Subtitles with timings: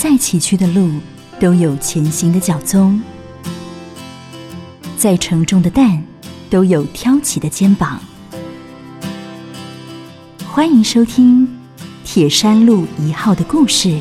[0.00, 1.00] 再崎岖的路
[1.40, 3.02] 都有前行的脚踪，
[4.96, 6.00] 再沉重的担
[6.48, 8.00] 都有挑起的肩膀。
[10.46, 11.44] 欢迎收听
[12.04, 14.00] 《铁山路一号》的故事。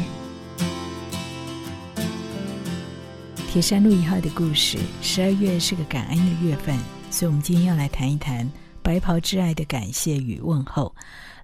[3.51, 6.77] 铁山路一号的故事，十二月是个感恩的月份，
[7.09, 8.47] 所以我们今天要来谈一谈
[8.83, 10.93] 白袍之爱的感谢与问候。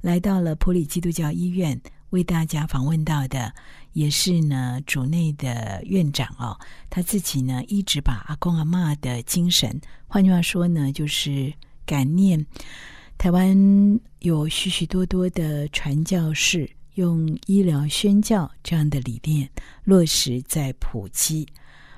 [0.02, 1.82] 来到了普里基督教医院，
[2.14, 3.52] 为大家访问到的
[3.94, 6.56] 也是呢主内的院长哦，
[6.88, 11.52] 他自己呢一直把阿公阿妈的精神，换句话说呢，就是
[11.88, 12.46] 感念
[13.18, 19.50] 台湾有许许多多的传教士用医疗宣教这样的理念
[19.84, 21.48] 落实在普基。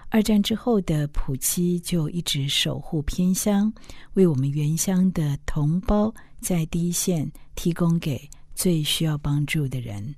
[0.09, 3.73] 二战之后的普基就一直守护偏乡，
[4.13, 10.15] 为我们原乡的同胞在第一线提供给最需要帮助的人，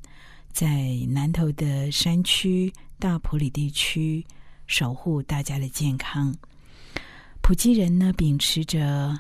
[0.54, 4.26] 在南投的山区大埔里地区
[4.68, 6.34] 守护大家的健康。
[7.41, 9.20] 普吉人呢，秉持着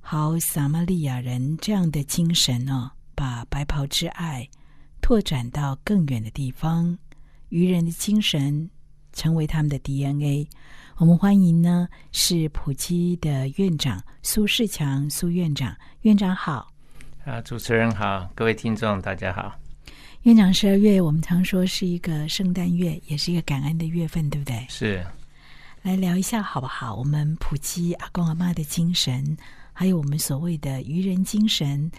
[0.00, 4.48] 好撒玛利亚人这样的精神哦，把白袍之爱
[5.00, 6.98] 拓展到更远的地方，
[7.50, 8.70] 愚人的精神。
[9.16, 10.48] 成为他们的 DNA。
[10.96, 16.73] 我们欢迎呢是普基的院长苏世强苏院长，院长好。
[17.24, 19.58] 啊，主持人好，各位听众大家好。
[20.24, 24.66] 院长，十二月我们常说是一个圣诞月，也是一个感恩的月份，对不对？
[24.68, 25.02] 是。
[25.80, 26.94] 来聊一下好不好？
[26.94, 29.38] 我们普及阿公阿妈的精神，
[29.72, 31.90] 还有我们所谓的愚人精神，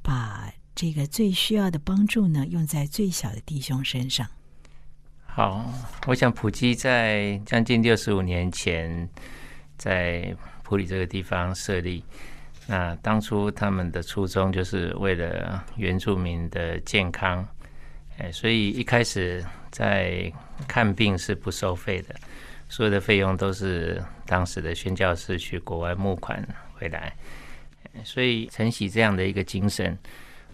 [0.00, 4.28] 把这个最需要的帮助呢，用在最小的弟兄身上。
[5.26, 5.68] 好，
[6.06, 9.08] 我想普及在将近六十五年前
[9.76, 12.04] 在普里这个地方设立。
[12.68, 17.44] 那当初他们的初衷就是为了原住民的健康，
[18.18, 20.30] 哎，所以一开始在
[20.68, 22.14] 看病是不收费的，
[22.68, 27.12] 所有的费用都是当时的宣教士去国外募款回来。
[28.04, 29.98] 所以承袭这样的一个精神，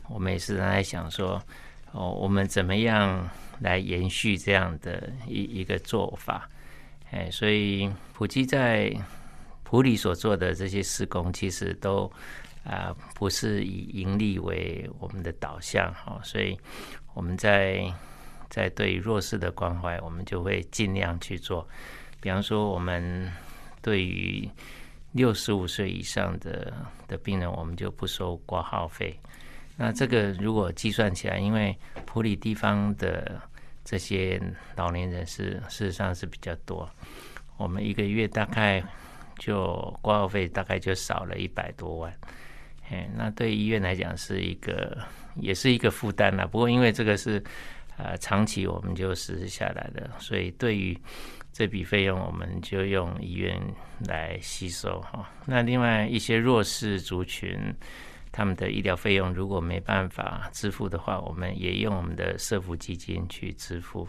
[0.08, 1.42] 我们也是在想说，
[1.90, 3.28] 哦，我们怎么样？
[3.60, 6.50] 来延续这样的一一个做法，
[7.12, 8.92] 哎，所以普基在
[9.64, 12.08] 普里所做的这些施工，其实都
[12.62, 16.56] 啊不是以盈利为我们的导向哈，所以
[17.12, 17.92] 我们在
[18.48, 21.66] 在对弱势的关怀，我们就会尽量去做。
[22.20, 23.32] 比方说，我们
[23.82, 24.48] 对于
[25.12, 26.72] 六十五岁以上的
[27.08, 29.18] 的病人，我们就不收挂号费。
[29.76, 31.76] 那这个如果计算起来，因为
[32.06, 33.40] 普里地方的
[33.84, 34.40] 这些
[34.76, 36.88] 老年人是事实上是比较多，
[37.56, 38.82] 我们一个月大概
[39.38, 42.12] 就挂号费大概就少了一百多万，
[42.90, 44.98] 哎，那对医院来讲是一个
[45.36, 46.46] 也是一个负担了。
[46.46, 47.42] 不过因为这个是
[47.96, 50.98] 呃长期我们就实施下来的，所以对于
[51.52, 53.60] 这笔费用，我们就用医院
[54.08, 55.30] 来吸收哈。
[55.46, 57.74] 那另外一些弱势族群。
[58.36, 64.08] 他们的医疗费用如果没办法支付的话，我们也用我们的社福基金去支付。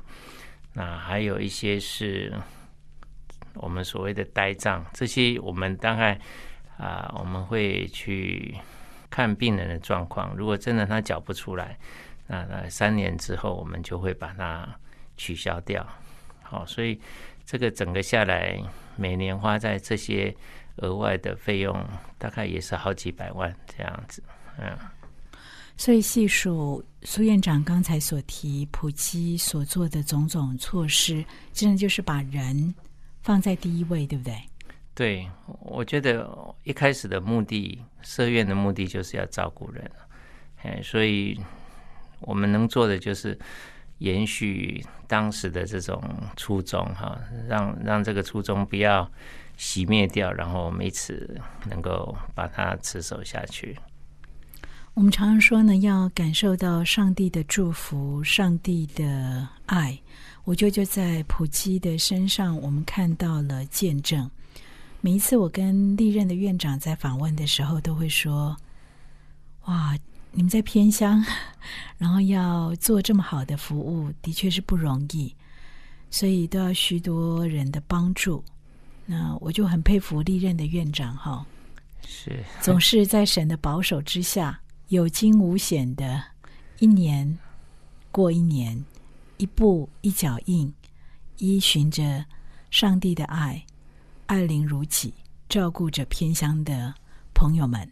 [0.74, 2.34] 那还有一些是
[3.56, 6.20] 我们所谓的呆账，这些我们大概
[6.78, 8.56] 啊，我们会去
[9.10, 10.36] 看病人的状况。
[10.36, 11.78] 如果真的他缴不出来，
[12.28, 14.68] 那那三年之后我们就会把它
[15.18, 15.86] 取消掉。
[16.42, 17.00] 好，所以
[17.46, 18.62] 这个整个下来，
[18.96, 20.36] 每年花在这些。
[20.80, 21.74] 额外的费用
[22.18, 24.22] 大概也是好几百万这样子，
[24.60, 24.78] 嗯。
[25.78, 31.24] 所以细数苏院长刚才所提普及所做的种种措施，
[31.54, 32.76] 真的就是把人
[33.26, 34.42] 放在第一位，对不对？
[34.94, 39.92] 对，我觉得一开始的目的，社院的目的就是要照顾人，
[40.62, 41.38] 哎，所以
[42.22, 43.38] 我们能做的就是
[43.98, 46.02] 延续当时的这种
[46.38, 47.20] 初衷，哈，
[47.50, 49.12] 让让这个初衷不要。
[49.58, 53.80] 熄灭掉，然后我们一直能够把它持守下去。
[54.94, 59.98] 我们常常说呢，要感受到上帝的祝福、上帝的爱。
[60.46, 64.30] 我舅舅在普基的身上，我们看到了见证。
[65.02, 68.56] 每一次我跟历任的院长在访问的时候，都会说
[69.66, 69.98] ：“哇，
[70.32, 71.26] 你们在偏乡，
[71.98, 75.34] 然后要做这么好的服务，的确是不容易，
[76.12, 78.44] 所以都要许多人的帮助。”
[79.08, 81.44] 那我就很佩服历任的院长哈，
[82.08, 84.60] 是总是在神的保守之下，
[84.90, 86.24] 有惊无险的，
[86.78, 87.40] 一年
[88.12, 88.84] 过一年，
[89.38, 90.74] 一步一脚印，
[91.38, 92.24] 依循着
[92.72, 93.64] 上帝的爱，
[94.28, 95.14] 爱邻如己，
[95.50, 96.94] 照顾着偏乡的
[97.34, 97.90] 朋友们。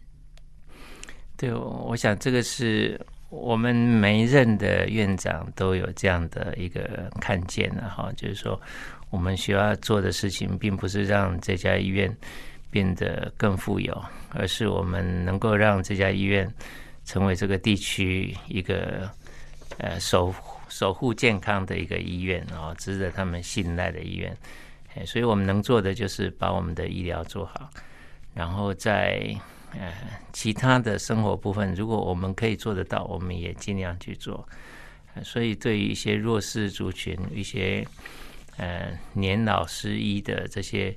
[1.36, 8.60] 对，我想这个是我们每一任的院长都有这样的一个看见了哈，就是说
[9.10, 12.14] 我们需要做的事情，并不是让这家医院
[12.70, 16.48] 变得更富有，而是我们能够让这家医院
[17.04, 19.10] 成为这个地区一个
[19.78, 20.32] 呃守
[20.76, 24.36] 守护健康的一个医院哦，值得他们信赖的医院。
[25.06, 27.70] 所以我们能做的就是把我们的医疗做好，
[28.34, 29.32] 然后在
[29.70, 29.92] 呃
[30.32, 34.44] 其他的生活部分，如果我们可以做得到，我们也尽量去做。
[35.22, 37.86] 所以对于一些弱势族群、一些
[38.56, 40.92] 呃年老失医的这些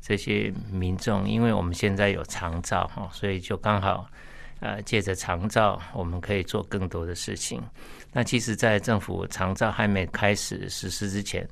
[0.00, 4.10] 这些民众，因为我们现在有长照哈，所以就刚好
[4.60, 7.62] 呃借着长照，我们可以做更多的事情。
[8.10, 11.46] 那其实，在政府长照还没开始实施之前，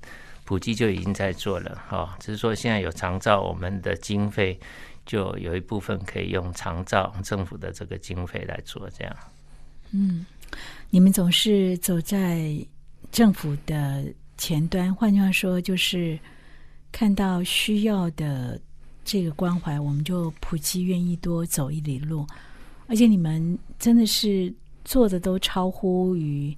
[0.44, 2.16] 普及就已经在做了哈。
[2.18, 4.58] 只是说现在有长照，我们的经费
[5.04, 9.16] 就有一部分可以用长照政府的这个经费来做这样。
[9.90, 10.24] 嗯，
[10.88, 12.50] 你们总是走在
[13.12, 14.04] 政府的
[14.38, 16.18] 前端，换句话说，就是
[16.90, 18.58] 看到需要的
[19.04, 22.26] 这个关怀，我们就普及愿意多走一里路，
[22.88, 24.52] 而且你们真的是。
[24.86, 26.56] 做的都超乎于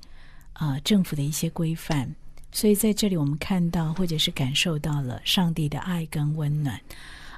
[0.53, 2.15] 啊政府的一些规范，
[2.53, 6.79] 所以在这里我们看到或者是感受到了上帝的爱跟温暖。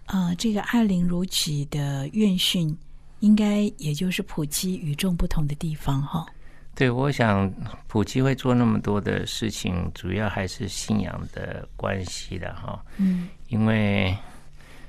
[0.06, 2.76] 啊，这个爱灵如己的愿训，
[3.20, 6.26] 应该也就是普基与众不同的地方哈。
[6.75, 7.48] 对，我想
[7.86, 12.84] 普基会做那么多的事情，主要还是信仰的关系的哈。
[12.96, 14.16] 嗯，因为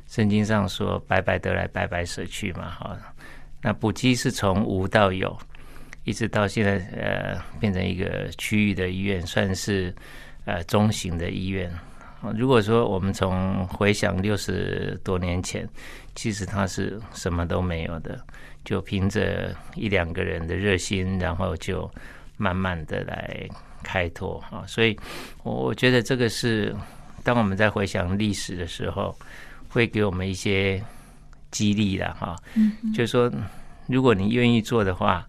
[0.07, 2.97] 圣经上说“白白得来，白白舍去”嘛哈。
[3.61, 5.37] 那普基是从无到有。
[6.03, 9.93] 一直到现在，呃，变成一个区域的医院，算是
[10.45, 11.71] 呃中型的医院。
[12.35, 15.67] 如果说我们从回想六十多年前，
[16.15, 18.19] 其实它是什么都没有的，
[18.63, 21.89] 就凭着一两个人的热心，然后就
[22.37, 23.47] 慢慢的来
[23.83, 24.63] 开拓啊。
[24.67, 24.97] 所以，
[25.43, 26.75] 我我觉得这个是
[27.23, 29.15] 当我们在回想历史的时候，
[29.69, 30.81] 会给我们一些
[31.51, 32.35] 激励的哈。
[32.55, 33.31] 嗯，就是说，
[33.87, 35.27] 如果你愿意做的话。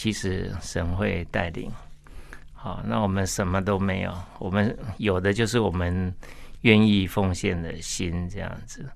[0.00, 1.68] 其实神会带领，
[2.52, 6.14] 好，那我们什么都没有，我们有的就是我们
[6.60, 8.88] 愿意奉献的心，这样子，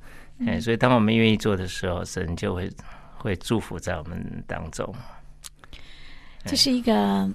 [0.46, 2.70] 哎，所以当我们愿意做的时候，神就会
[3.16, 4.94] 会祝福在我们当中。
[6.44, 7.28] 这是一个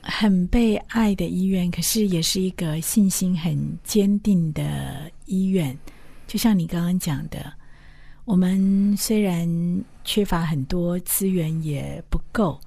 [0.00, 5.76] 很被爱的医院，可是也是一个信心很坚定的医院。
[6.28, 7.52] 就像你刚刚讲的，
[8.30, 9.84] 我们虽然。
[10.02, 12.58] 缺乏很多资源也不够，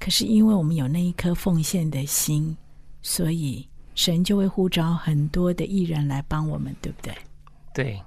[0.00, 2.56] 可是因为我们有那一颗奉献的心，
[3.02, 7.14] 所以神就会呼召很多的艺人来帮我们，对不对？
[7.74, 8.02] 对，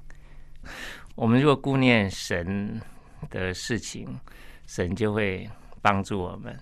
[1.14, 2.82] 我们如果顾念神
[3.30, 4.08] 的事情，
[4.66, 5.48] 神就会
[5.82, 6.60] 帮助我们。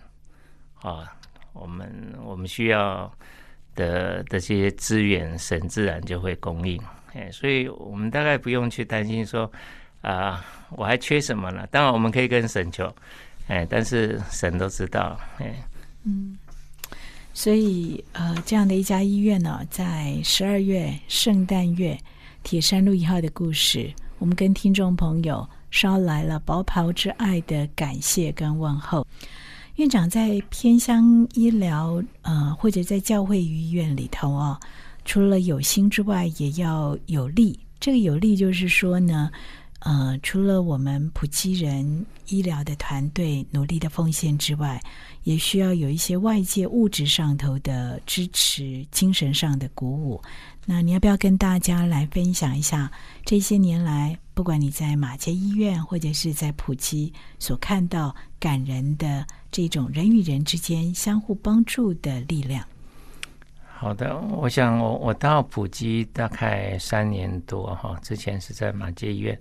[0.82, 1.18] 啊，
[1.54, 3.12] 我们我们需要
[3.74, 6.80] 的这些资源，神自然就会供应。
[7.14, 9.50] 哎，所以我们大概不用去担心说。
[10.02, 11.68] 啊，我还缺什么呢？
[11.70, 12.92] 当然，我们可以跟神求，
[13.48, 15.54] 哎，但是神都知道，哎，
[16.06, 16.36] 嗯，
[17.34, 21.96] 所以呃，这样的一家医院呢，在十二月圣诞月
[22.42, 29.06] 铁山路一号的故事，我们跟听众朋友捎来了薄袍之爱的感谢跟问候。
[29.76, 34.60] 院长在偏乡医疗，呃，或者在教会医院里头啊，
[35.06, 37.60] 除了有心之外，也要有力。
[37.80, 39.30] 这个有力就是说呢。
[39.82, 44.80] 呃，除了我们普基人医疗的团队努力的奉献之外，
[45.24, 50.22] 也需要有一些外界物质上头的支持，精神上的鼓舞。
[50.68, 52.92] 那你要不要跟大家来分享一下
[53.26, 62.64] 这些年来，不管你在马街医院或者是在普基所看到感人的这种人与人之间相互帮助的力量？
[63.82, 69.36] 好的，我想我我到普吉大概三年多哈，之前是在马街医院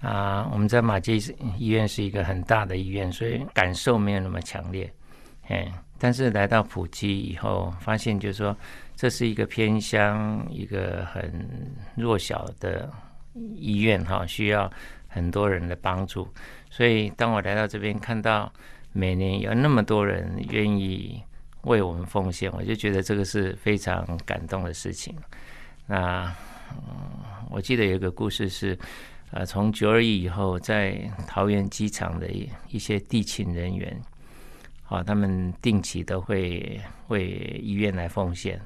[0.00, 1.16] 啊，我们在马街
[1.56, 4.92] 医院是一个很大的医院，所以感受没有那么强烈，
[5.46, 8.54] 哎，但是来到普吉以后，发现就是说
[8.96, 11.48] 这是一个偏乡、一个很
[11.94, 12.90] 弱小的
[13.54, 14.68] 医院哈，需要
[15.06, 16.26] 很多人的帮助，
[16.68, 18.52] 所以当我来到这边，看到
[18.90, 21.22] 每年有那么多人愿意。
[21.68, 25.14] 为我们奉献，我就觉得这个是非常感动的事情。
[25.86, 26.34] 那
[27.48, 28.76] 我记得有一个故事是，
[29.30, 32.28] 呃，从九二一以后，在桃园机场的
[32.68, 33.96] 一些地勤人员，
[34.82, 38.60] 好，他们定期都会为医院来奉献。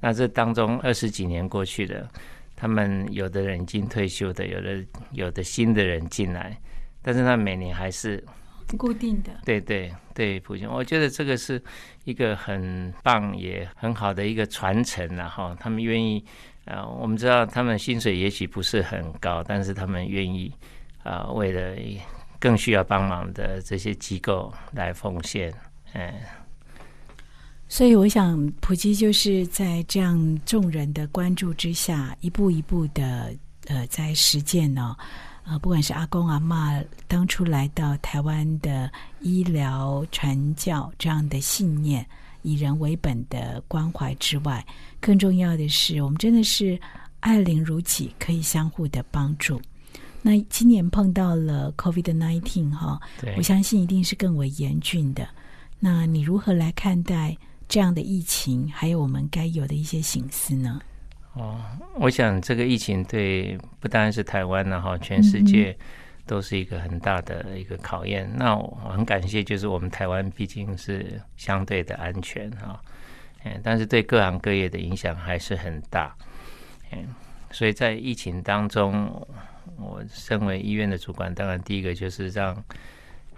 [0.00, 2.08] 那这当中二十几年过去了，
[2.54, 6.56] 他们有的人已经退休的，有的有的新的人进来，
[7.02, 8.24] 但是他每年还是
[8.76, 9.30] 固定的。
[9.44, 11.62] 对对对，普京，我觉得这个是
[12.04, 16.24] 一个很棒也很好的一个传承然后他们愿意，
[16.64, 20.52] 呃，我们知道他们薪水也许不是很高，但是他们愿意
[21.02, 21.76] 啊，为了
[22.38, 25.52] 更需要帮忙的这些机构来奉献，
[25.94, 26.12] 嗯。
[27.70, 33.30] 所以，我想普吉就是在这样众人的关注之下，一步一步的
[33.66, 34.96] 呃，在实践呢。
[35.48, 38.90] 呃，不管是阿公阿妈当初来到台湾的
[39.20, 42.06] 医疗传教这样的信念，
[42.42, 44.64] 以人为本的关怀之外，
[45.00, 46.78] 更重要的是，我们真的是
[47.20, 49.60] 爱邻如己，可以相互的帮助。
[50.20, 53.00] 那今年碰到了 COVID nineteen 哈，
[53.36, 55.26] 我相信一定是更为严峻的。
[55.80, 57.36] 那你如何来看待？
[57.70, 60.80] 这样的疫情，还有我们该有的一些醒思呢？
[61.38, 61.56] 哦，
[61.94, 65.76] 我想这个疫情对不单是台湾呢，哈，全世界
[66.26, 68.28] 都是一个很大的一个考验。
[68.36, 72.80] 那我很感谢，就是我们台湾毕竟是相对的安全哈，
[73.44, 76.12] 嗯，但是对各行各业的影响还是很大，
[76.90, 77.06] 嗯，
[77.52, 79.08] 所以在疫情当中，
[79.76, 82.62] 我身为医院的主管，当然第一个就是让。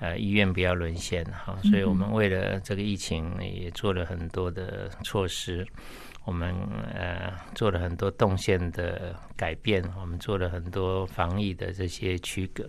[0.03, 5.63] 呃，医院不要沦陷哈，所以我们为了这个疫情也做了很多的措施，
[6.25, 6.55] 我们
[6.95, 12.69] 呃做了很多动线的改变，我们做了很多防疫的这些区隔，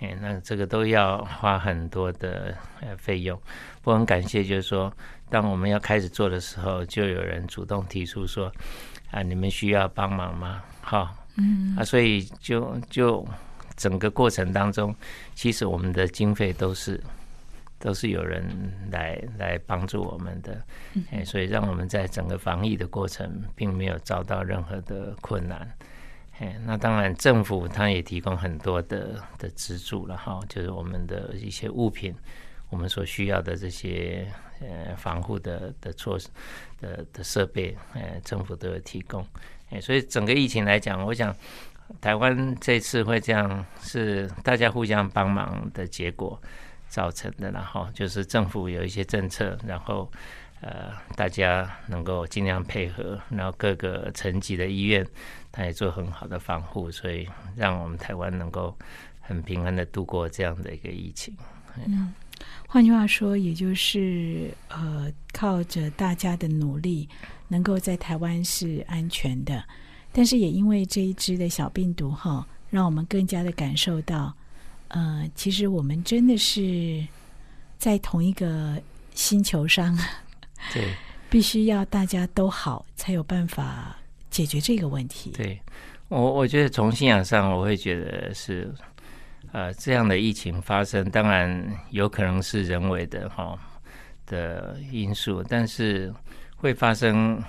[0.00, 3.40] 哎，那这个都要花很多的呃费用。
[3.84, 4.92] 我很感谢，就是说，
[5.28, 8.52] 当我们要开始做的时候，就有人主动提出说，
[9.10, 10.62] 啊，你们需要帮忙吗？
[10.82, 13.26] 哈，嗯，啊，所以就就。
[13.76, 14.94] 整个过程当中，
[15.34, 17.02] 其实我们的经费都是
[17.84, 18.42] 都是有人
[18.90, 20.64] 来来帮助我们的，
[21.10, 25.70] 哎，所以让我们在整个防疫的过程并没有遭到任何的困难。
[26.38, 32.14] 哎，那当然政府它也提供很多的的资助了哈，就是我们的一些物品，
[32.70, 34.26] 我们所需要的这些
[34.60, 36.30] 呃防护的的措施
[36.80, 39.22] 的的设备，呃，政府都有提供。
[39.68, 41.36] 哎，所以整个疫情来讲，我想。
[42.00, 46.40] 台湾这次会这样，是大家互相帮忙的结果
[46.94, 47.50] 造成的。
[47.50, 50.08] 然后就是政府有一些政策，然后
[50.60, 55.04] 呃，大家能够尽量配合，然后各个层级的医院，
[55.50, 58.74] 他也做很好的防护，所以让我们台湾能够
[59.20, 61.36] 很平安的度过这样的一个疫情。
[61.84, 62.14] 嗯，
[62.68, 67.08] 换句话说，也就是呃，靠着大家的努力，
[67.48, 69.62] 能够在台湾是安全的。
[70.12, 74.32] 但是也因为这一支的小病毒哈，让我们更加的感受到，
[74.88, 77.06] 呃，其实我们真的是
[77.78, 78.80] 在同一个
[79.14, 79.96] 星球上，
[80.72, 80.94] 对，
[81.28, 83.96] 必须要大家都好，才有办法
[84.30, 85.30] 解决这个问题。
[85.30, 85.60] 对
[86.08, 88.72] 我，我觉得从信仰上，我会觉得是，
[89.52, 93.58] 呃，这样的疫情发生，当然有可能是人为的哈
[94.26, 96.14] 的因素，但是
[96.56, 97.42] 会发生。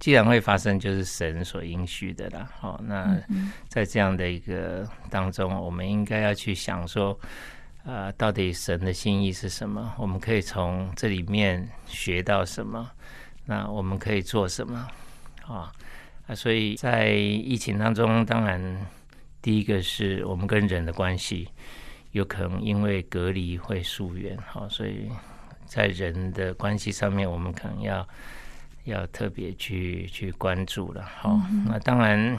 [0.00, 2.50] 既然会发生，就是神所应许的啦。
[2.58, 3.18] 好，那
[3.68, 7.18] 在这样的一个当中，我们应该要去想说，
[7.86, 9.94] 啊，到底神的心意是什么？
[9.96, 12.90] 我们可以从这里面学到什么？
[13.46, 14.86] 那我们可以做什么？
[15.46, 15.72] 啊
[16.26, 16.34] 啊！
[16.34, 18.86] 所以在疫情当中，当然
[19.40, 21.48] 第一个是我们跟人的关系，
[22.10, 24.36] 有可能因为隔离会疏远。
[24.46, 25.08] 好，所以
[25.64, 28.06] 在人的关系上面，我们可能要。
[28.84, 32.36] 要特别去去关注了，好，那当然，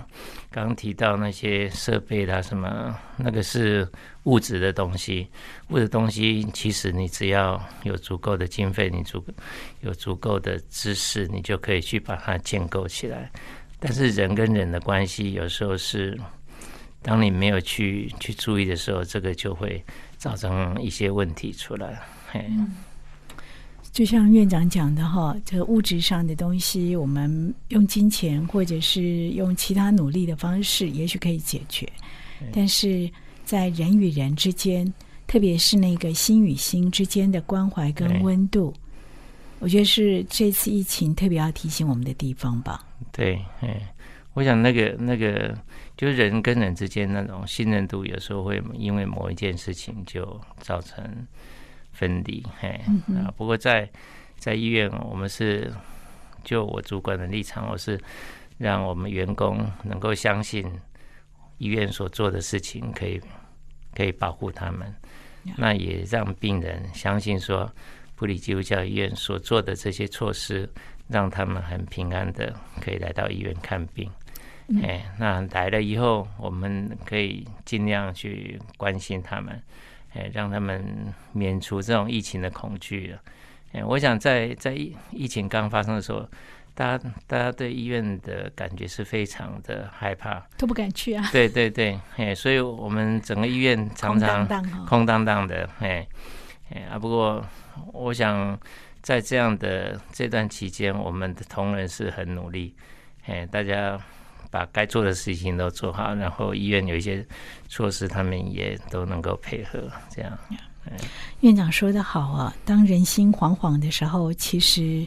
[0.51, 3.87] 刚刚提到那些设备它什么，那个是
[4.23, 5.27] 物质的东西，
[5.69, 9.23] 物质东西其实你只要有足够的经费，你足
[9.81, 13.31] 有足够的知识，你就可以去把它建构起来。
[13.79, 16.15] 但是人跟人的关系，有时候是
[17.01, 19.83] 当你没有去去注意的时候，这个就会
[20.17, 21.99] 造成一些问题出来，
[22.31, 22.45] 嘿。
[23.95, 31.89] 就像院长讲的哈，这个物质上的东西，我们用金钱或者是用其他努力的方式，也许可以解决。
[32.51, 33.09] 但是
[33.45, 34.93] 在人与人之间，
[35.27, 38.73] 特别是那个心与心之间的关怀跟温度，
[39.59, 42.85] 我觉得是这次疫情特别要提醒我们的地方吧。
[43.13, 43.69] 对，嗯，
[44.33, 45.57] 我想那个那个，
[45.95, 51.25] 就是人跟人之间那种信任度，有时候会因为某一件事情就造成。
[51.95, 52.69] 分离，嘿
[53.15, 53.31] 啊！
[53.37, 53.89] 不过在
[54.37, 55.73] 在医院，我们是
[56.43, 57.99] 就我主管的立场，我是
[58.57, 60.69] 让我们员工能够相信
[61.57, 63.19] 医院所做的事情可以
[63.95, 64.93] 可以保护他们，
[65.57, 67.71] 那也让病人相信说，
[68.15, 70.69] 普里基督教医院所做的这些措施，
[71.07, 74.11] 让他们很平安的可以来到医院看病。
[74.81, 79.61] 哎，那来了以后，我们可以尽量去关心他们。
[80.15, 83.19] 哎，让他们免除这种疫情的恐惧了。
[83.73, 86.25] 哎，我想在在疫疫情刚发生的时候，
[86.73, 91.27] 大家大家对医院的感觉是非常的害怕，都不敢去啊。
[91.31, 94.47] 对对对，哎，所以我们整个医院常常
[94.85, 96.07] 空荡荡的，哎
[96.73, 96.97] 哎啊。
[96.97, 97.45] 不过
[97.91, 98.57] 我想
[99.01, 102.73] 在这样的这段期间，我们的同仁是很努力，
[103.25, 103.99] 哎，大家。
[104.55, 107.27] 把该做的事情都做好，然后医院有一些
[107.67, 109.91] 措施，他们也都能够配合。
[110.09, 110.31] 这样，
[111.41, 112.55] 院长说的好啊！
[112.63, 115.05] 当人心惶惶的时候，其实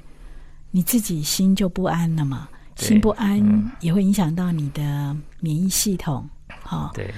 [0.70, 2.46] 你自己心就不安了嘛。
[2.76, 6.28] 心不安也会影响到你的免疫系统。
[6.60, 7.10] 好，对。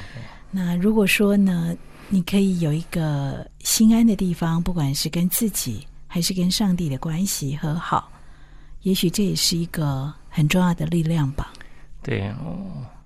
[0.53, 1.77] 那如果说呢，
[2.09, 8.09] 你可以有一个心安的地方，不管是跟自己还是跟上帝的关系和好，
[8.83, 11.53] 也许这也是一个很重要的力量吧。
[12.03, 12.33] 对，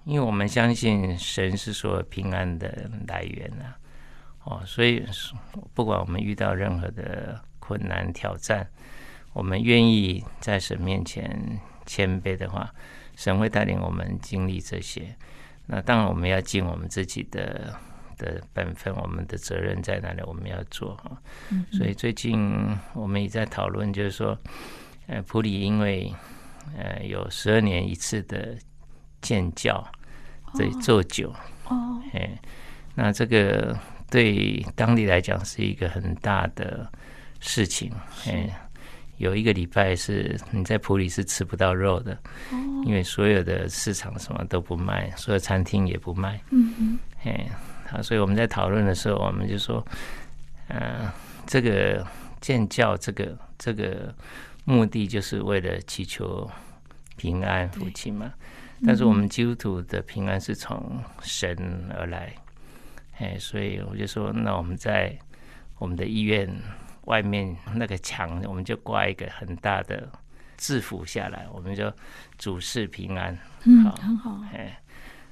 [0.04, 3.76] 因为我们相信神是说平安的来源啊，
[4.44, 5.04] 哦，所以
[5.72, 8.64] 不管我们遇到任何的困难挑战，
[9.32, 12.72] 我们愿意在神面前谦卑的话，
[13.16, 15.16] 神会带领我们经历这些。
[15.66, 17.74] 那当然，我们要尽我们自己的
[18.16, 21.20] 的本分，我们的责任在哪里，我们要做哈。
[21.72, 22.54] 所以最近
[22.92, 24.38] 我们也在讨论，就是说，
[25.08, 26.14] 呃，普里因为
[26.78, 28.56] 呃有十二年一次的。
[29.24, 29.82] 建教，
[30.54, 31.34] 这做酒。
[31.68, 32.38] 哦，哎，
[32.94, 33.74] 那这个
[34.10, 36.86] 对当地来讲是一个很大的
[37.40, 37.90] 事情，
[38.26, 38.54] 哎，
[39.16, 42.12] 有一个礼拜是你在普里是吃不到肉的，
[42.52, 47.48] 哦，因为所有的市场什么都不卖，所有餐厅也不卖，嗯哼，哎，
[47.88, 49.82] 好，所以我们在讨论的时候，我们就说，
[50.68, 51.10] 嗯，
[51.46, 52.06] 这个
[52.42, 54.14] 建教这个这个
[54.66, 56.48] 目的就是为了祈求
[57.16, 58.30] 平安福气嘛。
[58.84, 61.56] 但是我们基督徒的平安是从神
[61.96, 62.34] 而来，
[63.18, 65.16] 哎，所以我就说，那我们在
[65.78, 66.50] 我们的医院
[67.04, 70.08] 外面那个墙，我们就挂一个很大的
[70.56, 71.92] 字符下来，我们就
[72.36, 74.78] 主事平安，嗯，很好，哎，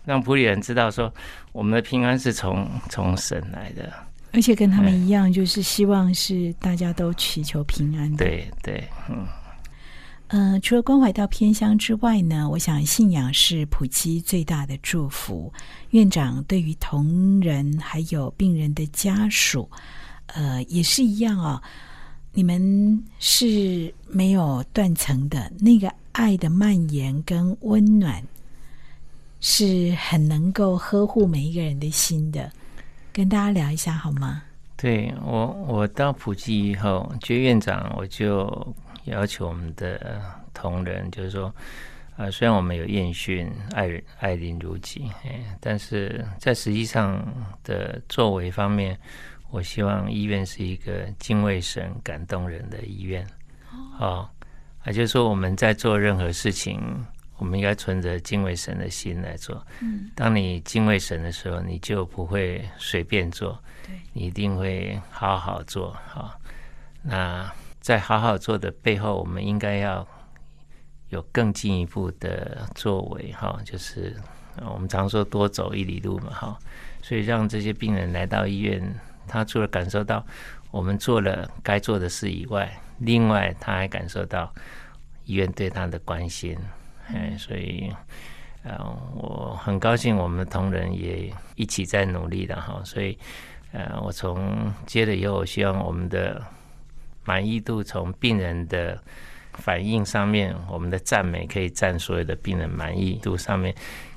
[0.05, 1.13] 让普里人知道说，
[1.53, 3.93] 我们的平安是从从神来的，
[4.33, 9.27] 而且跟他们一样，就是希望是大家都祈求平安的，对对，嗯。
[10.35, 15.53] 嗯，除了关怀到偏乡之外呢，我想信仰是普基最大的祝福。
[15.91, 19.71] 院长对于同仁还有病人的家属，
[20.29, 21.63] 呃，也是一样啊。
[22.33, 28.23] 你们是没有断层的，那个爱的蔓延跟温暖，
[29.41, 32.51] 是很能够呵护每一个人的心的。
[33.13, 34.43] 跟大家聊一下好吗？
[34.79, 38.75] 对我，我到普基以后，觉院长我就。
[39.05, 40.23] 要求我们的
[40.55, 41.53] 同仁，就是说，
[42.17, 47.21] 啊，虽然我们有验训，爱爱邻如己，哎，但是在实际上
[47.65, 48.97] 的作为方面，
[49.51, 53.27] 我希望医院是一个敬畏神、感动人的医院。
[53.99, 54.29] 哦，
[54.87, 56.81] 也就是说，我们在做任何事情，
[57.39, 59.67] 我们应该存着敬畏神的心来做。
[59.81, 65.97] 嗯，当你敬畏神的时候，你就不会随便做，对你一定会好好做。
[66.07, 66.39] 好，
[67.03, 67.51] 那。
[67.83, 70.07] 在好好做的背后，我们应该要
[71.09, 74.17] 有更进一步的作为，哈，就是
[74.73, 76.59] 我们常说多走一里路嘛，哈，
[77.03, 78.81] 所以让这些病人来到医院，
[79.27, 80.25] 他除了感受到
[80.71, 84.55] 我们做了该做的事以外，另外他还感受到
[85.25, 86.57] 医院对他的关心，
[87.09, 87.93] 哎，所以，
[88.63, 88.79] 呃，
[89.17, 93.19] 我很高兴我们同仁也一起在努力的，哈，所以，
[93.73, 96.41] 呃，我从接了以后，希望我们的。
[97.25, 99.01] 满意度从病人的
[99.55, 103.75] 反应上面，我们的赞美可以占所有的病人满意度上面，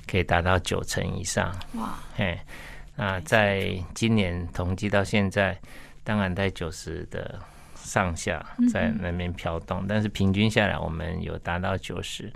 [0.08, 1.54] 可以达到九成以上。
[1.74, 1.94] 哇！
[2.16, 2.40] 嘿，
[2.96, 5.60] 那在今年统计到现在，
[6.04, 7.38] 当然在九十的
[7.76, 12.32] 上下在那边飘动，但是平均下来，我们有达到九十。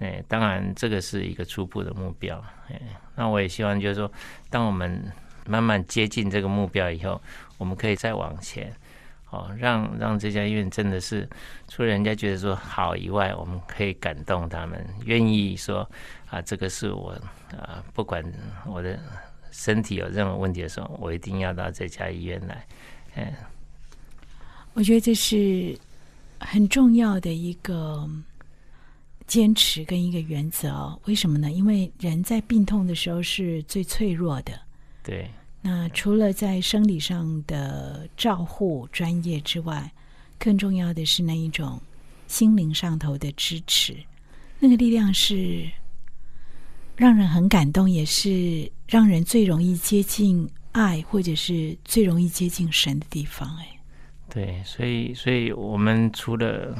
[0.00, 2.42] 哎，当然这个是一个初步的目标。
[2.68, 2.80] 哎，
[3.14, 4.10] 那我也希望就是说，
[4.50, 5.00] 当我们
[5.46, 7.22] 慢慢接近这个目标以后，
[7.56, 8.74] 我们可以再往前。
[9.32, 11.26] 哦，让让这家医院真的是
[11.66, 15.90] 除了人家觉得说好以外，我们可以感动他们，愿意说
[16.28, 17.12] 啊，这个是我
[17.58, 18.22] 啊，不管
[18.66, 18.98] 我的
[19.50, 22.66] 身体有任何问题的时候，我一定要到这家医院来。
[23.14, 23.32] 嗯，
[24.74, 25.74] 我觉得这是
[26.38, 28.06] 很重要的一个
[29.26, 31.00] 坚持跟一个原则。
[31.06, 31.50] 为什么呢？
[31.50, 34.52] 因为人在病痛的时候是最脆弱的。
[35.02, 35.30] 对。
[35.64, 39.90] 那除了在生理上的照护专业之外，
[40.36, 41.80] 更重要的是那一种
[42.26, 43.96] 心灵上头的支持，
[44.58, 45.70] 那个力量是
[46.96, 53.48] 让人很感动，也是让人最容易接近爱，或者是最容易接近神的地方。
[53.58, 53.68] 哎，
[54.28, 56.76] 对，所以，所以我们除了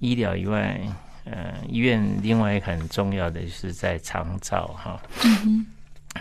[0.00, 0.80] 医疗以外，
[1.24, 5.00] 呃，医院另外一个很重要的是在长照哈，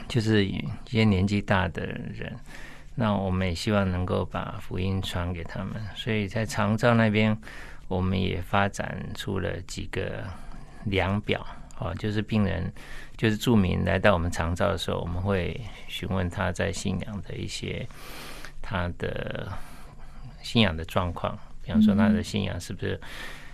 [0.08, 2.36] 就是一些年纪大的人，
[2.96, 7.38] 那我们也希望能够把福音传给他们，所以在长照那边，
[7.88, 10.24] 我们也发展出了几个
[10.86, 11.46] 量表，
[11.80, 12.72] 哦，就是病人，
[13.18, 17.88] 就是住民来到我们长照的时候，我们会询问他在信仰的一些
[18.62, 19.52] 他的
[20.42, 23.00] 信仰的状况，比方说他的信仰是不是。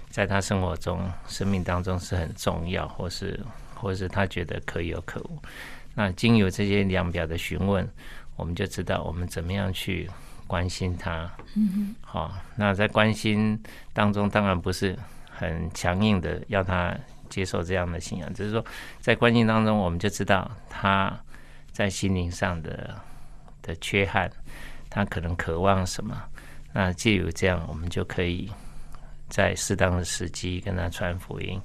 [0.10, 3.40] 在他生活中、生命当中是很重要，或是
[3.76, 5.38] 或是他觉得可有可无。
[6.00, 7.90] 那经由这些量表的询问，
[8.36, 10.08] 我们就知道我们怎么样去
[10.46, 11.28] 关心他。
[11.56, 11.96] 嗯哼。
[12.02, 13.60] 好，那在关心
[13.94, 14.96] 当中，当然不是
[15.28, 16.96] 很强硬的要他
[17.30, 18.64] 接受这样的信仰，只是说
[19.00, 21.12] 在关心当中，我们就知道他
[21.72, 22.94] 在心灵上的
[23.64, 24.32] 的缺憾，
[24.88, 26.16] 他可能渴望什么。
[26.72, 28.48] 那借由这样，我们就可以。
[29.30, 31.62] 在适当的时机跟他传福音，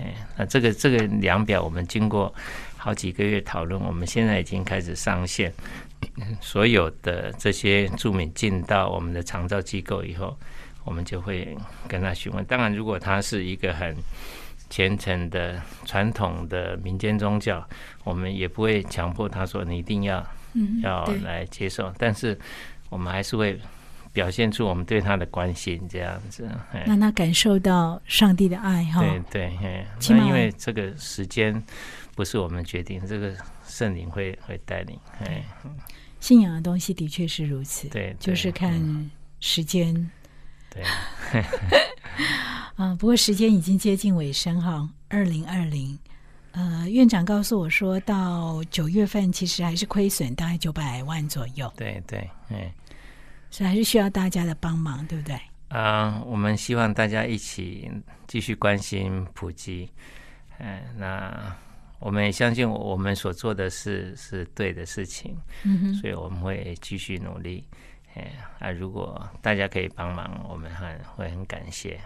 [0.00, 2.34] 哎，那这个这个量表我们经过
[2.76, 5.52] 好几个月讨论，我们现在已经开始上线。
[6.40, 10.34] 所有的这些住民进到我们的长照机构以后，
[10.84, 11.54] 我们就会
[11.86, 12.42] 跟他询问。
[12.46, 13.94] 当然，如果他是一个很
[14.70, 17.62] 虔诚的传统的民间宗教，
[18.02, 20.26] 我们也不会强迫他说你一定要
[20.82, 21.92] 要来接受。
[21.98, 22.38] 但是
[22.88, 23.60] 我们还是会。
[24.12, 26.48] 表现出我们对他的关心，这样子，
[26.84, 29.00] 让他感受到上帝的爱哈。
[29.00, 31.62] 对对，那因为这个时间
[32.16, 33.32] 不是我们决定，这个
[33.66, 34.98] 圣灵会会带领。
[35.20, 35.44] 哎，
[36.18, 40.10] 信仰的东西的确是如此，对，就是看时间。
[40.70, 40.82] 对，
[42.74, 45.98] 啊，不过时间已经接近尾声哈，二零二零，
[46.50, 51.72] 呃，院长告诉我说到九月份其实还是亏损，大概九百万左右。
[51.76, 52.72] 对对，哎。
[53.50, 55.38] 所以还是需要大家的帮忙，对不对？
[55.68, 57.90] 啊，我们希望大家一起
[58.26, 59.90] 继续关心普及。
[60.58, 61.56] 嗯，那
[61.98, 67.66] 我们也相信我们所做的事是对的事情，嗯所以我们会继续努力。
[68.14, 72.00] 哎，啊，如果大家可以帮忙，我们很会很感谢。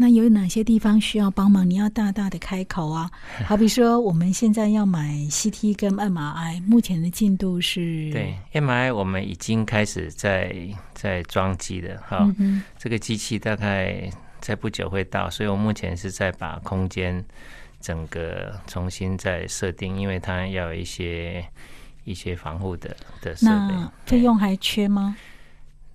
[0.00, 1.68] 那有哪些地方需要帮忙？
[1.68, 3.10] 你要大大的开口啊！
[3.44, 8.08] 好比说，我们现在要买 CT 跟 MRI，目前的进度是？
[8.12, 10.54] 对，MRI 我们已经开始在
[10.94, 12.32] 在装机的哈，
[12.78, 14.08] 这个机器大概
[14.40, 17.24] 在不久会到，所以我目前是在把空间
[17.80, 21.44] 整个重新再设定，因为它要有一些
[22.04, 23.74] 一些防护的的设备。
[24.06, 25.16] 费用还缺吗？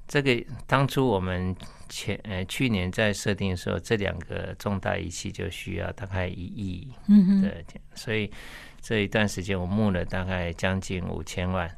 [0.10, 1.56] 这个当初我们。
[1.96, 6.92] 前呃，去年在设定的时候，这两个重大仪器就需要大概一亿
[7.40, 8.32] 的，所以
[8.82, 11.70] 这一段时间我募了大概将近五千万。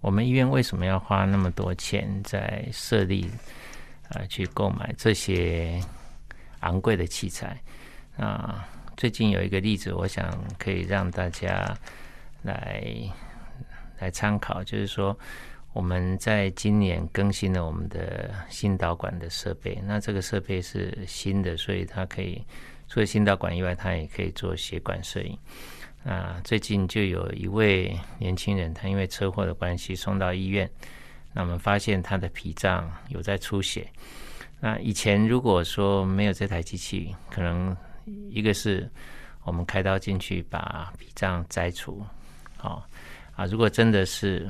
[0.00, 3.28] 我们医院为什么要花那么多钱在设立
[4.10, 5.80] 啊，去购买这些
[6.60, 7.60] 昂贵的器材？
[8.16, 11.76] 啊，最近有一个例子，我想可以让大家
[12.42, 12.84] 来
[13.98, 15.18] 来参考，就是说。
[15.74, 22.40] 我们在今年更新了我们的心导管的设备，那这个设备是新的，所以它可以
[22.86, 25.36] 除了心导管以外，它也可以做血管摄影。
[26.04, 30.70] 啊，最近就有一位年轻人，他因为车祸的关系送到医院，
[31.32, 33.84] 那我们发现他的脾脏有在出血。
[34.60, 37.76] 那以前如果说没有这台机器，可能
[38.30, 38.88] 一个是
[39.42, 42.00] 我们开刀进去把脾脏摘除，
[42.56, 42.86] 好
[43.34, 44.48] 啊，如果真的是。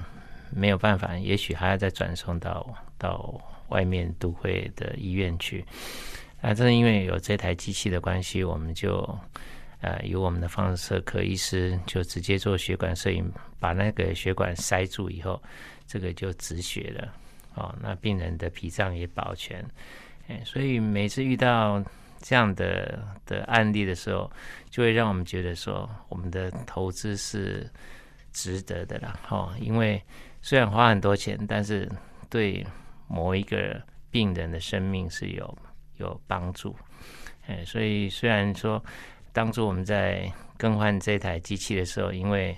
[0.54, 5.64] 没有办法，也许还要再转送到到外面都会的医院去。
[6.40, 9.18] 啊，正是因为有这台机器的关系，我们就
[9.80, 15.42] 呃由我们的放射科医师就直接做血管摄影，把那个血管塞住以后，
[15.86, 17.12] 这个就止血了。
[17.54, 19.64] 哦，那病人的脾脏也保全。
[20.28, 21.82] 哎，所以每次遇到
[22.20, 24.30] 这样的的案例的时候，
[24.68, 27.66] 就会让我们觉得说，我们的投资是
[28.32, 29.18] 值得的啦。
[29.30, 30.02] 哦，因为。
[30.44, 31.90] 虽然花很多钱，但是
[32.28, 32.62] 对
[33.08, 33.80] 某一个
[34.10, 35.58] 病人的生命是有
[35.96, 36.76] 有帮助。
[37.46, 38.84] 哎，所以虽然说
[39.32, 42.54] 当初我们在更换这台机器的时候，因为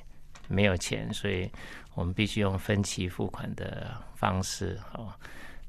[0.49, 1.49] 没有钱，所以
[1.95, 5.13] 我们必须用分期付款的方式哦，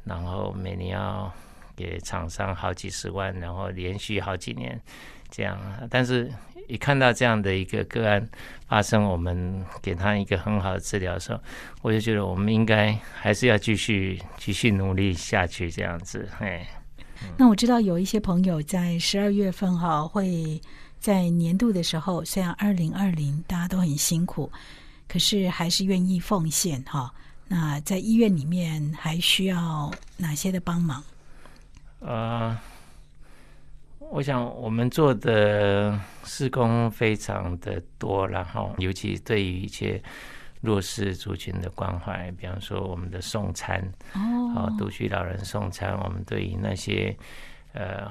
[0.04, 1.32] 然后每年要
[1.76, 4.82] 给厂商好几十万，然后连续好几年
[5.30, 5.56] 这样。
[5.88, 6.34] 但是
[6.68, 8.28] 一看到这样的一个个案
[8.68, 11.40] 发生，我们给他一个很好的治疗的时候，
[11.82, 16.30] 我就觉得我们应该还是要继续继续努力下去，这样子。
[16.40, 16.68] 哎，
[17.38, 20.62] 那我知道有一些朋友在十二月份哈会
[21.00, 24.52] 在年度的时候，虽然二零二零大家都很辛苦，
[25.08, 27.14] 可是还是愿意奉献哈。
[27.48, 31.02] 那在医院里面还需要哪些的帮忙？
[32.00, 32.58] 呃，
[34.10, 40.02] 我想我们做的施工非常的多，然后尤其对于一些
[40.62, 43.82] 弱势族群的关怀，比方说我们的送餐
[44.14, 47.16] 哦，独居老人送餐，我们对于那些
[47.74, 48.10] 呃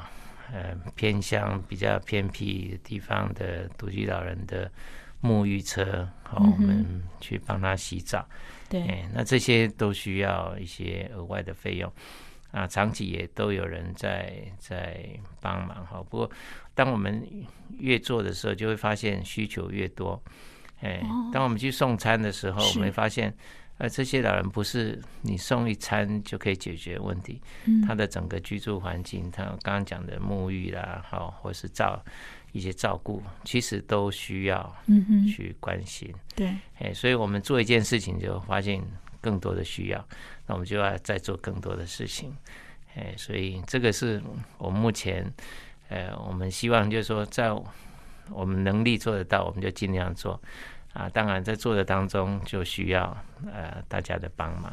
[0.53, 4.71] 呃偏向比较偏僻地方的独居老人的
[5.23, 8.25] 沐浴车，好，我们去帮他洗澡。
[8.69, 11.91] 对，那这些都需要一些额外的费用。
[12.57, 15.07] 啊，长期也都有人在在
[15.43, 16.03] 帮忙哈。
[16.09, 16.31] 不过，
[16.75, 17.23] 当我们
[17.79, 20.19] 越做的时候，就会发现需求越多。
[20.81, 23.31] 哎，当我们去送餐的时候，我们会发现，
[23.77, 27.43] 呃，这些老人不是你送一餐就可以解决问题。
[27.67, 32.03] 嗯，他的整个居住环境，他刚刚讲的沐浴啦，好，或是照
[32.53, 36.11] 一些照顾，其实都需要嗯去关心。
[36.35, 38.83] 对，哎，所以我们做一件事情，就发现
[39.27, 40.09] 更多的需要。
[40.47, 42.33] 那我们就要再做更多的事情，
[42.95, 44.23] 哎，所以这个是
[44.59, 45.33] 我们目前，
[45.89, 47.51] 呃，我们希望就是说，在
[48.31, 50.41] 我们能力做得到，我们就尽量做
[50.93, 51.09] 啊。
[51.09, 53.03] 当然，在做的当中，就需要
[53.53, 54.73] 呃大家的帮忙，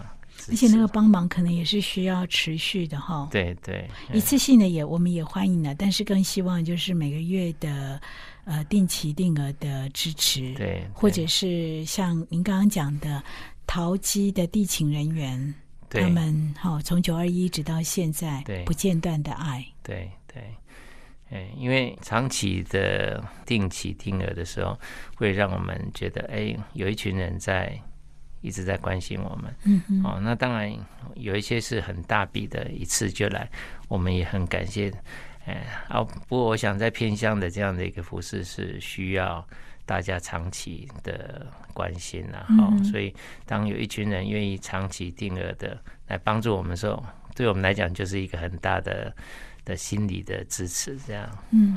[0.50, 3.28] 而且那个帮忙可能也是需要持续的哈。
[3.32, 8.00] 对对，一次性的也我们也欢迎的，但是更希望就是每个月的
[8.46, 13.24] 呃定期定额的支持，对，或者是像您刚刚讲的
[13.68, 15.54] 淘机的地勤人员。
[15.90, 19.64] 他们好，从九二一直到现在，不间断的爱。
[19.84, 20.42] 对对，
[21.30, 24.76] 哎，因为长期的定期定额的时候，
[25.16, 27.80] 会让我们觉得，哎，有一群人在
[28.42, 29.56] 一直在关心我们。
[29.66, 30.04] 嗯嗯。
[30.04, 30.76] 哦，那当然
[31.14, 33.48] 有一些是很大笔的，一次就来，
[33.88, 34.92] 我们也很感谢。
[35.46, 39.48] 哎，哦，不过我想在偏向的这样的一个服饰是需要。
[39.86, 43.14] 大家长期的关心然后所以
[43.46, 47.04] 当有一群人愿意长期定额的来帮助我们的时候，
[47.36, 49.14] 对我们来讲就是一个很大的
[49.66, 50.98] 的心理的支持。
[51.06, 51.76] 这样，嗯，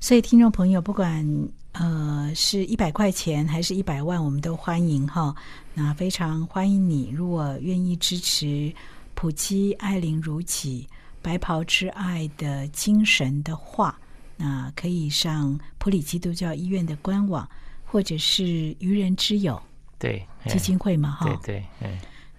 [0.00, 1.26] 所以听众朋友，不管
[1.72, 5.34] 呃是一百块钱还是一百万，我们都欢迎哈。
[5.74, 8.72] 那非常欢迎你，如果愿意支持
[9.14, 10.88] 普基爱玲如己
[11.20, 13.98] 白袍之爱的精神的话。
[14.36, 17.48] 那可以上普里基督教医院的官网，
[17.84, 19.60] 或者是愚人之友
[19.98, 21.64] 对基金会嘛，哈，对。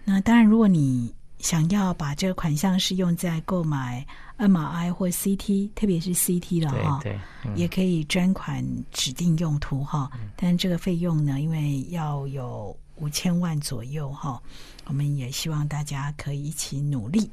[0.03, 4.05] 那当然，如果你想要把这个款项是用在购买
[4.37, 7.19] MRI 或 CT，特别是 CT 了哈，对，
[7.55, 10.09] 也可以专款指定用途哈。
[10.35, 14.41] 但这个费用呢，因为要有五千万左右哈，
[14.85, 17.29] 我们也希望大家可以一起努力。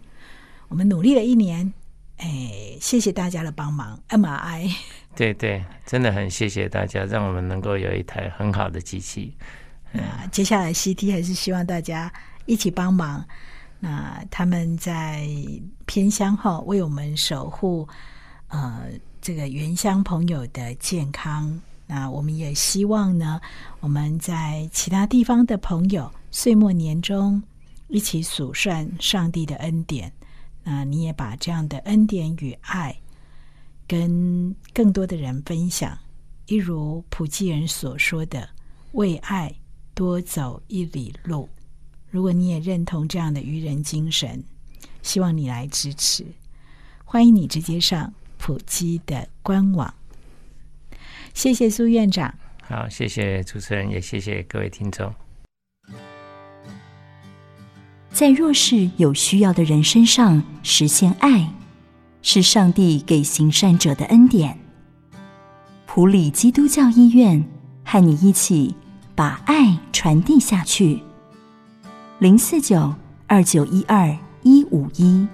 [0.68, 1.72] 我们努力了一年。
[2.18, 4.74] 哎，谢谢大家的帮忙，MRI。
[5.16, 9.36] 对对，真的很谢谢大家，让我们能够有一台很好的机器。
[9.92, 12.12] 那接下来 CT 还是希望大家
[12.46, 13.24] 一起帮忙。
[13.78, 15.28] 那他们在
[15.86, 17.86] 偏乡哈，为我们守护
[18.48, 18.88] 呃
[19.20, 21.60] 这个原乡朋友的健康。
[21.86, 23.40] 那我们也希望呢，
[23.80, 27.42] 我们在其他地方的朋友岁末年终
[27.88, 30.10] 一起数算上帝的恩典。
[30.64, 32.98] 那你也把这样的恩典与爱
[33.86, 35.96] 跟更多的人分享，
[36.46, 38.48] 一如普济人所说的
[38.92, 39.54] “为爱
[39.94, 41.48] 多走一里路”。
[42.10, 44.42] 如果你也认同这样的愚人精神，
[45.02, 46.24] 希望你来支持。
[47.04, 49.92] 欢迎你直接上普济的官网。
[51.34, 52.34] 谢谢苏院长。
[52.62, 55.14] 好，谢谢主持人，也谢谢各位听众。
[58.14, 61.52] 在弱势有需要的人身上实现爱，
[62.22, 64.56] 是上帝给行善者的恩典。
[65.84, 67.44] 普里基督教医院
[67.84, 68.72] 和你一起
[69.16, 71.00] 把爱传递下去。
[72.20, 72.94] 零四九
[73.26, 75.26] 二九一二一五一。